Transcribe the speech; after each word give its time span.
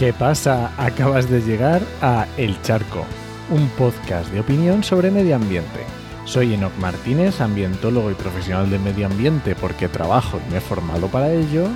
¿Qué 0.00 0.14
pasa? 0.14 0.72
Acabas 0.78 1.28
de 1.28 1.42
llegar 1.42 1.82
a 2.00 2.26
El 2.38 2.58
Charco, 2.62 3.04
un 3.50 3.68
podcast 3.68 4.32
de 4.32 4.40
opinión 4.40 4.82
sobre 4.82 5.10
medio 5.10 5.36
ambiente. 5.36 5.80
Soy 6.24 6.54
Enoc 6.54 6.74
Martínez, 6.78 7.42
ambientólogo 7.42 8.10
y 8.10 8.14
profesional 8.14 8.70
de 8.70 8.78
medio 8.78 9.04
ambiente 9.04 9.54
porque 9.54 9.88
trabajo 9.88 10.40
y 10.40 10.50
me 10.52 10.56
he 10.56 10.60
formado 10.62 11.08
para 11.08 11.30
ello. 11.30 11.66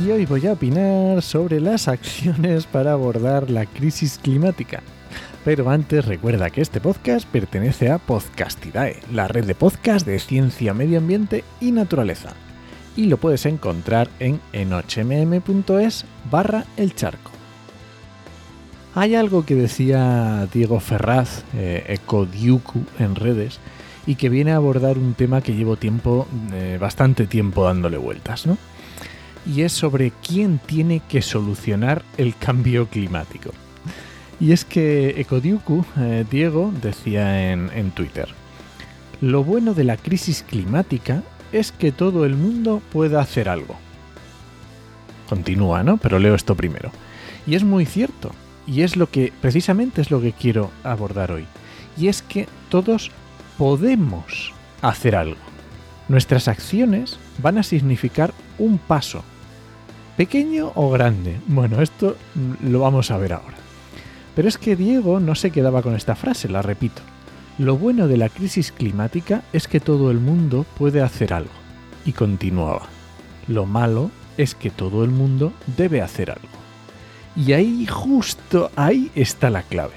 Y 0.00 0.08
hoy 0.12 0.24
voy 0.24 0.46
a 0.46 0.52
opinar 0.52 1.22
sobre 1.22 1.58
las 1.58 1.88
acciones 1.88 2.66
para 2.66 2.92
abordar 2.92 3.50
la 3.50 3.66
crisis 3.66 4.16
climática. 4.22 4.80
Pero 5.44 5.70
antes 5.70 6.04
recuerda 6.04 6.50
que 6.50 6.60
este 6.60 6.80
podcast 6.80 7.26
pertenece 7.26 7.90
a 7.90 7.98
Podcastidae, 7.98 9.00
la 9.12 9.28
red 9.28 9.44
de 9.44 9.54
podcast 9.54 10.06
de 10.06 10.18
ciencia, 10.18 10.74
medio 10.74 10.98
ambiente 10.98 11.44
y 11.60 11.72
naturaleza. 11.72 12.34
Y 12.96 13.06
lo 13.06 13.16
puedes 13.16 13.46
encontrar 13.46 14.08
en 14.18 14.40
enochmm.es 14.52 16.04
barra 16.30 16.64
el 16.76 16.94
charco. 16.94 17.30
Hay 18.94 19.14
algo 19.14 19.46
que 19.46 19.54
decía 19.54 20.48
Diego 20.52 20.80
Ferraz, 20.80 21.44
eh, 21.54 21.84
Ecodiuku 21.86 22.82
en 22.98 23.14
redes, 23.14 23.60
y 24.06 24.16
que 24.16 24.28
viene 24.28 24.52
a 24.52 24.56
abordar 24.56 24.98
un 24.98 25.14
tema 25.14 25.40
que 25.40 25.54
llevo 25.54 25.76
tiempo, 25.76 26.26
eh, 26.52 26.78
bastante 26.80 27.26
tiempo 27.26 27.64
dándole 27.64 27.96
vueltas, 27.96 28.46
¿no? 28.46 28.58
Y 29.46 29.62
es 29.62 29.72
sobre 29.72 30.12
quién 30.26 30.58
tiene 30.58 31.00
que 31.08 31.22
solucionar 31.22 32.02
el 32.16 32.34
cambio 32.36 32.88
climático. 32.88 33.52
Y 34.40 34.52
es 34.52 34.64
que 34.64 35.20
Ecodiuku, 35.20 35.84
eh, 35.98 36.24
Diego, 36.30 36.72
decía 36.80 37.52
en, 37.52 37.70
en 37.74 37.90
Twitter, 37.90 38.28
lo 39.20 39.42
bueno 39.42 39.74
de 39.74 39.84
la 39.84 39.96
crisis 39.96 40.44
climática 40.48 41.22
es 41.52 41.72
que 41.72 41.92
todo 41.92 42.24
el 42.24 42.36
mundo 42.36 42.80
pueda 42.92 43.20
hacer 43.20 43.48
algo. 43.48 43.76
Continúa, 45.28 45.82
¿no? 45.82 45.96
Pero 45.96 46.18
leo 46.18 46.34
esto 46.34 46.54
primero. 46.54 46.90
Y 47.46 47.54
es 47.54 47.64
muy 47.64 47.84
cierto. 47.84 48.30
Y 48.66 48.82
es 48.82 48.96
lo 48.96 49.10
que, 49.10 49.32
precisamente 49.40 50.00
es 50.00 50.10
lo 50.10 50.20
que 50.20 50.32
quiero 50.32 50.70
abordar 50.84 51.32
hoy. 51.32 51.46
Y 51.96 52.08
es 52.08 52.22
que 52.22 52.46
todos 52.68 53.10
podemos 53.56 54.52
hacer 54.82 55.16
algo. 55.16 55.40
Nuestras 56.08 56.48
acciones 56.48 57.18
van 57.42 57.58
a 57.58 57.62
significar 57.62 58.32
un 58.58 58.78
paso. 58.78 59.24
Pequeño 60.16 60.72
o 60.74 60.90
grande. 60.90 61.38
Bueno, 61.46 61.82
esto 61.82 62.16
lo 62.62 62.80
vamos 62.80 63.10
a 63.10 63.18
ver 63.18 63.32
ahora. 63.32 63.56
Pero 64.38 64.48
es 64.48 64.56
que 64.56 64.76
Diego 64.76 65.18
no 65.18 65.34
se 65.34 65.50
quedaba 65.50 65.82
con 65.82 65.96
esta 65.96 66.14
frase, 66.14 66.48
la 66.48 66.62
repito. 66.62 67.02
Lo 67.58 67.76
bueno 67.76 68.06
de 68.06 68.16
la 68.16 68.28
crisis 68.28 68.70
climática 68.70 69.42
es 69.52 69.66
que 69.66 69.80
todo 69.80 70.12
el 70.12 70.20
mundo 70.20 70.64
puede 70.78 71.02
hacer 71.02 71.34
algo. 71.34 71.50
Y 72.04 72.12
continuaba. 72.12 72.82
Lo 73.48 73.66
malo 73.66 74.12
es 74.36 74.54
que 74.54 74.70
todo 74.70 75.02
el 75.02 75.10
mundo 75.10 75.52
debe 75.76 76.02
hacer 76.02 76.30
algo. 76.30 76.46
Y 77.34 77.52
ahí, 77.52 77.84
justo 77.86 78.70
ahí 78.76 79.10
está 79.16 79.50
la 79.50 79.64
clave. 79.64 79.96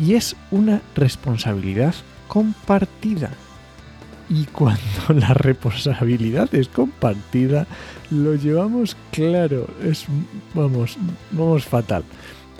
Y 0.00 0.14
es 0.14 0.34
una 0.50 0.82
responsabilidad 0.96 1.94
compartida. 2.26 3.30
Y 4.28 4.46
cuando 4.46 4.80
la 5.14 5.34
responsabilidad 5.34 6.52
es 6.52 6.66
compartida, 6.66 7.68
lo 8.10 8.34
llevamos 8.34 8.96
claro. 9.12 9.68
Es, 9.84 10.04
vamos, 10.52 10.98
vamos 11.30 11.64
fatal. 11.64 12.02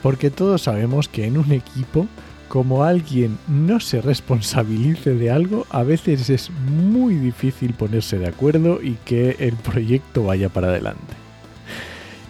Porque 0.02 0.30
todos 0.30 0.62
sabemos 0.62 1.08
que 1.08 1.26
en 1.26 1.38
un 1.38 1.52
equipo, 1.52 2.06
como 2.48 2.84
alguien 2.84 3.38
no 3.48 3.80
se 3.80 4.00
responsabilice 4.00 5.14
de 5.14 5.30
algo, 5.30 5.66
a 5.70 5.82
veces 5.82 6.30
es 6.30 6.50
muy 6.50 7.14
difícil 7.14 7.74
ponerse 7.74 8.18
de 8.18 8.28
acuerdo 8.28 8.80
y 8.82 8.96
que 9.04 9.36
el 9.38 9.54
proyecto 9.54 10.24
vaya 10.24 10.48
para 10.48 10.68
adelante. 10.68 11.14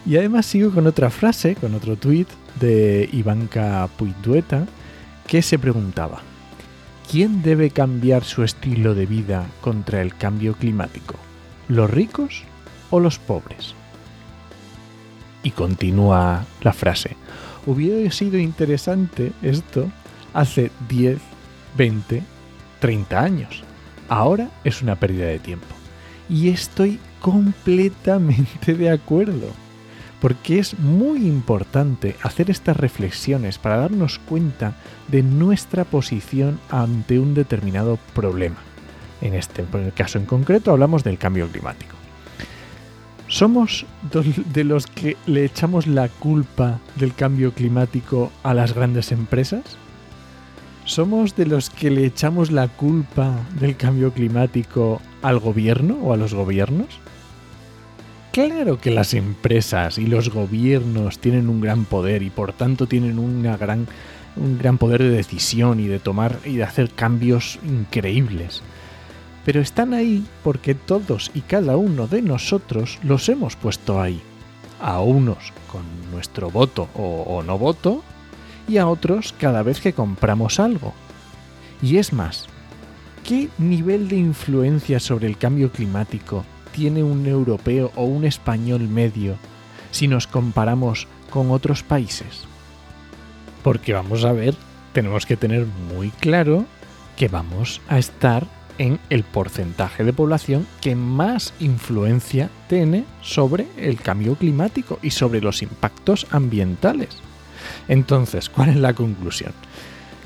Y 0.07 0.17
además 0.17 0.47
sigo 0.47 0.71
con 0.71 0.87
otra 0.87 1.11
frase, 1.11 1.55
con 1.55 1.75
otro 1.75 1.97
tuit 1.97 2.29
de 2.59 3.09
Ivanka 3.13 3.87
Puitueta, 3.99 4.67
que 5.27 5.43
se 5.43 5.59
preguntaba, 5.59 6.23
¿quién 7.11 7.43
debe 7.43 7.71
cambiar 7.71 8.25
su 8.25 8.43
estilo 8.43 8.95
de 8.95 9.05
vida 9.05 9.47
contra 9.61 10.01
el 10.01 10.15
cambio 10.17 10.55
climático? 10.55 11.17
¿Los 11.69 11.91
ricos 11.91 12.45
o 12.89 13.01
los 13.01 13.19
pobres? 13.19 13.75
Y 15.43 15.51
continúa 15.51 16.47
la 16.63 16.73
frase, 16.73 17.17
hubiera 17.67 18.11
sido 18.11 18.39
interesante 18.39 19.33
esto 19.43 19.91
hace 20.35 20.71
10, 20.89 21.19
20, 21.77 22.23
30 22.81 23.21
años. 23.21 23.63
Ahora 24.09 24.49
es 24.65 24.83
una 24.83 24.97
pérdida 24.97 25.27
de 25.27 25.39
tiempo. 25.39 25.67
Y 26.29 26.49
estoy 26.49 26.99
completamente 27.21 28.75
de 28.75 28.91
acuerdo. 28.91 29.49
Porque 30.21 30.59
es 30.59 30.79
muy 30.79 31.29
importante 31.29 32.17
hacer 32.23 32.51
estas 32.51 32.77
reflexiones 32.77 33.57
para 33.59 33.77
darnos 33.77 34.19
cuenta 34.19 34.75
de 35.07 35.23
nuestra 35.23 35.85
posición 35.85 36.59
ante 36.71 37.21
un 37.21 37.35
determinado 37.35 37.99
problema. 38.15 38.57
En 39.21 39.35
este 39.35 39.65
caso 39.95 40.19
en 40.19 40.27
concreto 40.27 40.73
hablamos 40.73 41.05
del 41.05 41.19
cambio 41.19 41.47
climático. 41.49 41.98
¿Somos 43.29 43.85
de 44.55 44.65
los 44.65 44.87
que 44.87 45.19
le 45.27 45.45
echamos 45.45 45.87
la 45.87 46.09
culpa 46.09 46.81
del 46.97 47.15
cambio 47.15 47.53
climático 47.53 48.33
a 48.43 48.55
las 48.55 48.73
grandes 48.73 49.13
empresas? 49.13 49.77
¿Somos 50.87 51.37
de 51.37 51.45
los 51.45 51.69
que 51.69 51.91
le 51.91 52.07
echamos 52.07 52.51
la 52.51 52.69
culpa 52.69 53.39
del 53.61 53.77
cambio 53.77 54.15
climático 54.15 55.03
al 55.21 55.41
gobierno 55.41 55.99
o 56.03 56.15
a 56.15 56.17
los 56.17 56.33
gobiernos? 56.33 56.89
Claro 58.33 58.81
que 58.81 58.91
las 58.91 59.13
empresas 59.13 59.99
y 59.99 60.07
los 60.07 60.31
gobiernos 60.31 61.19
tienen 61.19 61.51
un 61.51 61.61
gran 61.61 61.85
poder 61.85 62.23
y 62.23 62.31
por 62.31 62.55
tanto 62.55 62.87
tienen 62.87 63.43
gran, 63.43 63.87
un 64.37 64.59
gran 64.59 64.79
poder 64.79 65.03
de 65.03 65.11
decisión 65.11 65.81
y 65.81 65.87
de 65.87 65.99
tomar 65.99 66.39
y 66.47 66.57
de 66.57 66.65
hacer 66.65 66.89
cambios 66.91 67.59
increíbles 67.63 68.63
pero 69.49 69.63
están 69.63 69.95
ahí 69.95 70.27
porque 70.45 70.75
todos 70.75 71.31
y 71.33 71.41
cada 71.41 71.79
uno 71.79 72.07
de 72.07 72.21
nosotros 72.21 72.99
los 73.03 73.31
hemos 73.31 73.57
puesto 73.57 73.99
ahí. 73.99 74.21
A 74.79 75.01
unos 75.01 75.55
con 75.73 75.85
nuestro 76.13 76.51
voto 76.51 76.91
o, 76.95 77.43
no 77.43 77.57
voto 77.57 78.03
y 78.69 78.77
a 78.77 78.87
otros 78.87 79.35
cada 79.41 79.63
vez 79.63 79.81
que 79.81 79.95
compramos 79.95 80.61
algo. 80.61 80.93
Y 81.81 81.97
es 81.97 82.13
más, 82.13 82.45
¿qué 83.25 83.49
nivel 83.57 84.09
de 84.09 84.17
influencia 84.17 85.01
sobre 85.01 85.27
el 85.27 85.39
cambio 85.39 85.73
climático 85.73 86.45
tiene 86.73 87.03
un 87.03 87.25
europeo 87.27 87.91
o 87.97 88.05
un 88.05 88.27
español 88.27 88.83
medio 88.83 89.37
si 89.93 90.09
nos 90.09 90.27
comparamos 90.27 91.07
con 91.31 91.53
otros 91.53 91.83
países? 91.83 92.45
Porque 93.63 93.95
vamos 93.95 94.27
a 94.27 94.33
ver, 94.33 94.55
tenemos 94.93 95.25
que 95.25 95.39
tener 95.39 95.65
muy 95.65 96.11
claro 96.11 96.67
que 97.17 97.29
vamos 97.29 97.81
a 97.89 97.99
estar 97.99 98.58
en 98.79 98.99
el 99.11 99.25
porcentaje 99.25 100.05
de 100.05 100.13
población 100.13 100.67
que 100.81 100.95
más 100.95 101.53
influencia 101.61 102.51
tiene 102.69 103.05
sobre 103.21 103.67
el 103.77 104.01
cambio 104.01 104.37
climático 104.37 104.99
y 105.03 105.11
sobre 105.11 105.41
los 105.41 105.63
impactos 105.63 106.27
ambientales. 106.31 107.19
Entonces, 107.89 108.49
¿cuál 108.49 108.71
es 108.71 108.77
la 108.77 108.95
conclusión? 108.95 109.53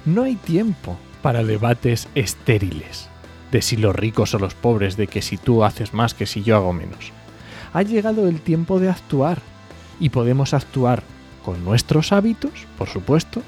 No 0.04 0.24
hay 0.24 0.36
tiempo 0.36 0.98
para 1.22 1.42
debates 1.44 2.08
estériles 2.14 3.08
de 3.50 3.62
si 3.62 3.76
los 3.76 3.94
ricos 3.94 4.34
o 4.34 4.38
los 4.38 4.54
pobres, 4.54 4.96
de 4.96 5.06
que 5.06 5.22
si 5.22 5.36
tú 5.36 5.62
haces 5.62 5.92
más 5.92 6.14
que 6.14 6.26
si 6.26 6.42
yo 6.42 6.56
hago 6.56 6.72
menos. 6.72 7.12
Ha 7.72 7.82
llegado 7.82 8.26
el 8.26 8.40
tiempo 8.40 8.80
de 8.80 8.88
actuar 8.88 9.40
y 10.00 10.08
podemos 10.08 10.54
actuar 10.54 11.02
con 11.44 11.64
nuestros 11.64 12.12
hábitos, 12.12 12.66
por 12.78 12.88
supuesto, 12.88 13.42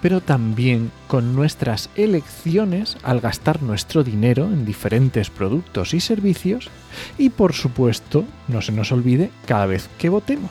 pero 0.00 0.20
también 0.20 0.90
con 1.06 1.34
nuestras 1.34 1.90
elecciones 1.96 2.96
al 3.02 3.20
gastar 3.20 3.62
nuestro 3.62 4.04
dinero 4.04 4.44
en 4.44 4.64
diferentes 4.64 5.30
productos 5.30 5.94
y 5.94 6.00
servicios 6.00 6.70
y 7.16 7.30
por 7.30 7.52
supuesto 7.52 8.24
no 8.46 8.62
se 8.62 8.72
nos 8.72 8.92
olvide 8.92 9.30
cada 9.46 9.66
vez 9.66 9.88
que 9.98 10.08
votemos. 10.08 10.50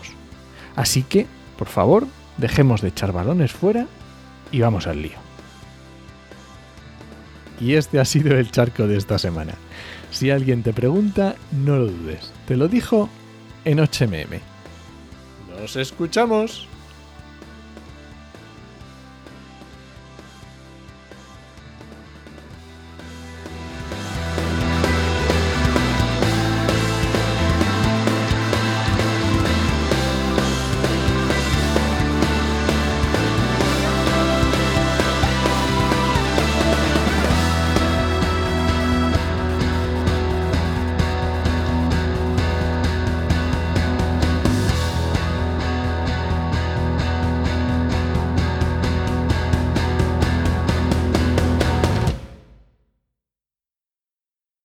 Así 0.76 1.04
que, 1.04 1.26
por 1.58 1.68
favor, 1.68 2.08
dejemos 2.38 2.82
de 2.82 2.90
echar 2.90 3.12
balones 3.12 3.52
fuera 3.52 3.88
y 4.52 4.62
vamos 4.62 4.88
al 4.88 5.02
lío. 5.02 5.18
Y 7.60 7.74
este 7.74 8.00
ha 8.00 8.06
sido 8.06 8.38
el 8.38 8.52
charco 8.52 8.88
de 8.88 8.98
esta 8.98 9.18
semana. 9.18 9.56
Si 10.12 10.30
alguien 10.30 10.62
te 10.62 10.74
pregunta, 10.74 11.36
no 11.52 11.78
lo 11.78 11.88
dudes. 11.88 12.32
Te 12.48 12.56
lo 12.56 12.68
dijo 12.68 13.10
en 13.66 13.80
HMM. 13.80 14.40
¡Nos 15.60 15.76
escuchamos! 15.76 16.68